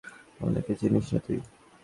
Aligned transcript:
ওনাকে 0.39 0.73
চিনিস 0.81 1.05
না 1.13 1.19
তুই। 1.25 1.39